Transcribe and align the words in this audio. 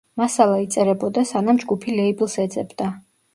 მასალა 0.19 0.53
იწერებოდა, 0.61 1.23
სანამ 1.33 1.61
ჯგუფი 1.65 1.95
ლეიბლს 1.99 2.39
ეძებდა. 2.47 2.91